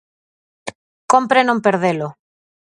Cómpre 1.11 1.39
non 1.45 1.63
perdelo. 1.65 2.09